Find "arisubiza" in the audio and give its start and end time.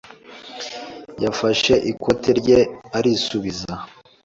2.97-3.73